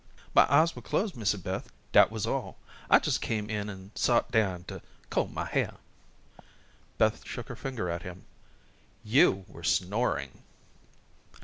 [0.33, 2.57] "My eyes were closed, Missy Beth; dat wuz all.
[2.89, 4.81] I jes' came in and sot down to
[5.11, 5.75] comb my hair."
[6.97, 8.25] Beth shook her finger at him.
[9.03, 10.41] "You were snoring."